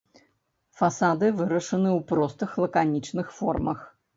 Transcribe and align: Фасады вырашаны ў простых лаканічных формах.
Фасады 0.79 1.29
вырашаны 1.41 1.89
ў 1.97 2.07
простых 2.13 2.57
лаканічных 2.65 3.27
формах. 3.43 3.79